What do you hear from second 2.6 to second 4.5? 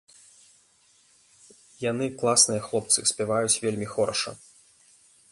хлопцы, спяваюць вельмі хораша.